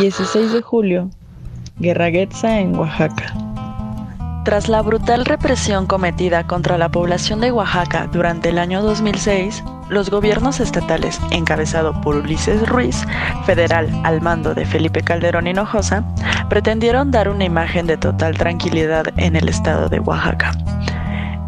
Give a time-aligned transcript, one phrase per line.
[0.00, 1.10] 16 de julio,
[1.78, 3.34] Guerraguetza en Oaxaca.
[4.46, 10.08] Tras la brutal represión cometida contra la población de Oaxaca durante el año 2006, los
[10.08, 13.04] gobiernos estatales, encabezado por Ulises Ruiz,
[13.44, 16.02] federal al mando de Felipe Calderón Hinojosa,
[16.48, 20.52] pretendieron dar una imagen de total tranquilidad en el estado de Oaxaca.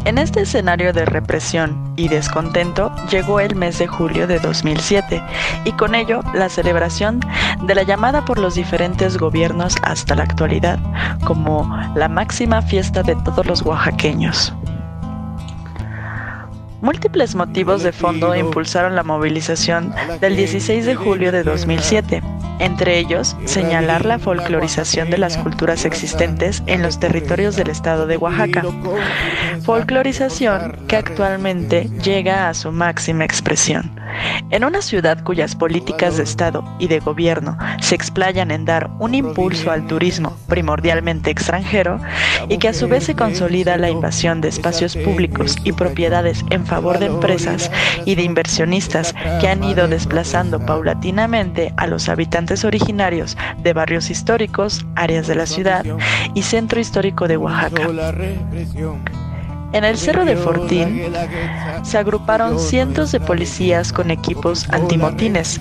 [0.05, 5.23] En este escenario de represión y descontento llegó el mes de julio de 2007
[5.63, 7.21] y con ello la celebración
[7.65, 10.77] de la llamada por los diferentes gobiernos hasta la actualidad
[11.23, 14.53] como la máxima fiesta de todos los oaxaqueños.
[16.81, 22.21] Múltiples motivos de fondo impulsaron la movilización del 16 de julio de 2007,
[22.59, 28.17] entre ellos señalar la folclorización de las culturas existentes en los territorios del estado de
[28.17, 28.63] Oaxaca,
[29.63, 34.02] folclorización que actualmente llega a su máxima expresión.
[34.49, 39.15] En una ciudad cuyas políticas de Estado y de gobierno se explayan en dar un
[39.15, 41.99] impulso al turismo primordialmente extranjero
[42.49, 46.65] y que a su vez se consolida la invasión de espacios públicos y propiedades en
[46.65, 47.71] favor de empresas
[48.05, 54.85] y de inversionistas que han ido desplazando paulatinamente a los habitantes originarios de barrios históricos,
[54.95, 55.85] áreas de la ciudad
[56.33, 57.89] y centro histórico de Oaxaca.
[59.73, 61.01] En el Cerro de Fortín
[61.83, 65.59] se agruparon cientos de policías con equipos antimotines,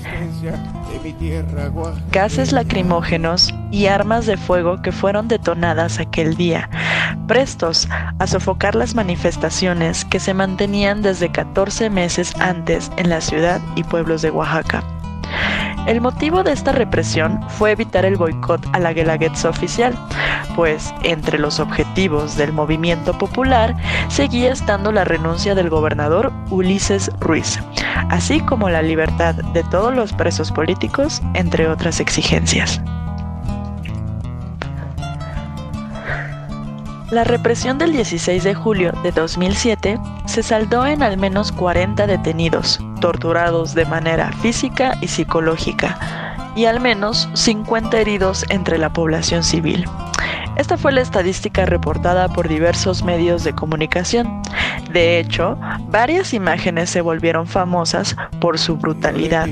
[2.11, 6.69] gases lacrimógenos y armas de fuego que fueron detonadas aquel día,
[7.27, 7.89] prestos
[8.19, 13.83] a sofocar las manifestaciones que se mantenían desde 14 meses antes en la ciudad y
[13.83, 14.85] pueblos de Oaxaca.
[15.87, 19.99] El motivo de esta represión fue evitar el boicot a la Guelaguetza oficial,
[20.55, 23.77] pues entre los objetivos del movimiento popular
[24.09, 27.59] seguía estando la renuncia del gobernador Ulises Ruiz,
[28.11, 32.81] así como la libertad de todos los presos políticos, entre otras exigencias.
[37.13, 42.81] La represión del 16 de julio de 2007 se saldó en al menos 40 detenidos,
[43.03, 45.99] torturados de manera física y psicológica,
[46.57, 49.85] y al menos 50 heridos entre la población civil.
[50.57, 54.43] Esta fue la estadística reportada por diversos medios de comunicación.
[54.93, 55.59] De hecho,
[55.89, 59.49] varias imágenes se volvieron famosas por su brutalidad.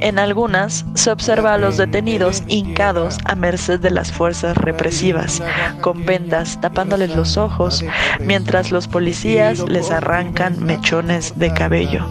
[0.00, 5.42] En algunas se observa a los detenidos hincados a merced de las fuerzas represivas,
[5.80, 7.84] con vendas tapándoles los ojos,
[8.20, 12.06] mientras los policías les arrancan mechones de cabello,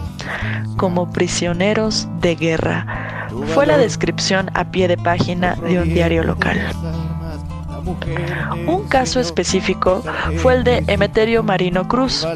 [0.76, 3.28] como prisioneros de guerra.
[3.54, 6.58] Fue la descripción a pie de página de un diario local.
[8.66, 10.02] Un caso específico
[10.38, 12.26] fue el de Emeterio Marino Cruz,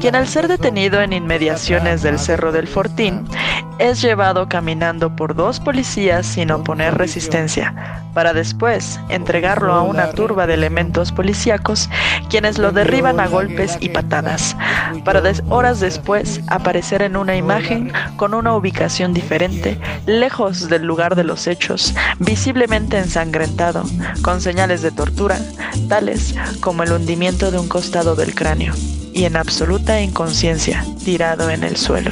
[0.00, 3.24] quien al ser detenido en inmediaciones del Cerro del Fortín,
[3.78, 10.46] es llevado caminando por dos policías sin oponer resistencia, para después entregarlo a una turba
[10.46, 11.88] de elementos policíacos,
[12.28, 14.56] quienes lo derriban a golpes y patadas,
[15.04, 21.24] para horas después aparecer en una imagen con una ubicación diferente, lejos del lugar de
[21.24, 23.84] los hechos, visiblemente ensangrentado,
[24.22, 25.40] con señales de tortura,
[25.88, 28.74] tales como el hundimiento de un costado del cráneo
[29.14, 32.10] y en absoluta inconsciencia, tirado en el suelo,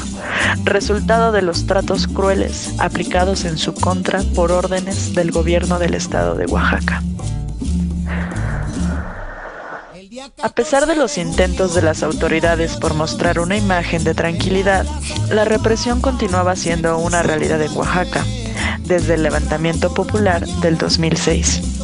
[0.64, 6.34] resultado de los tratos crueles aplicados en su contra por órdenes del gobierno del estado
[6.34, 7.02] de Oaxaca.
[10.42, 14.84] A pesar de los intentos de las autoridades por mostrar una imagen de tranquilidad,
[15.30, 18.24] la represión continuaba siendo una realidad en Oaxaca
[18.84, 21.79] desde el levantamiento popular del 2006.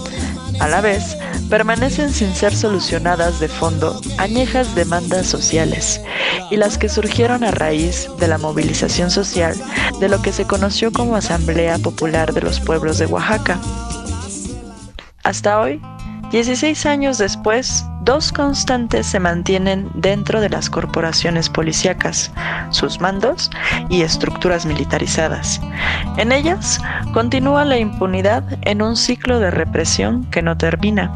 [0.59, 1.17] A la vez,
[1.51, 6.01] permanecen sin ser solucionadas de fondo añejas demandas sociales
[6.51, 9.55] y las que surgieron a raíz de la movilización social
[10.01, 13.61] de lo que se conoció como Asamblea Popular de los Pueblos de Oaxaca.
[15.25, 15.81] Hasta hoy,
[16.31, 22.31] 16 años después, dos constantes se mantienen dentro de las corporaciones policíacas,
[22.71, 23.51] sus mandos
[23.91, 25.61] y estructuras militarizadas.
[26.17, 26.81] En ellas
[27.13, 31.11] continúa la impunidad en un ciclo de represión que no termina,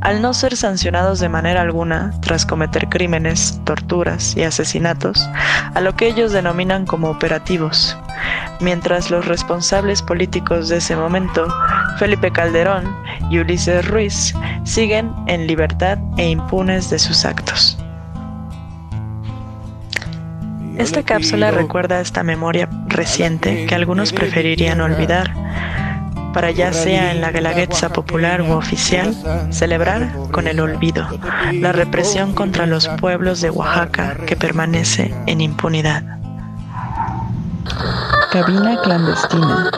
[0.00, 5.28] al no ser sancionados de manera alguna tras cometer crímenes, torturas y asesinatos,
[5.74, 7.98] a lo que ellos denominan como operativos,
[8.60, 11.52] mientras los responsables políticos de ese momento,
[11.98, 12.94] Felipe Calderón
[13.30, 14.34] y Ulises Ruiz,
[14.64, 17.78] siguen en libertad e impunes de sus actos.
[20.78, 25.32] Esta cápsula recuerda esta memoria reciente que algunos preferirían olvidar,
[26.32, 29.14] para ya sea en la Guelaguetza popular u oficial,
[29.50, 31.06] celebrar con el olvido
[31.52, 36.02] la represión contra los pueblos de Oaxaca que permanece en impunidad.
[38.32, 39.70] Cabina clandestina.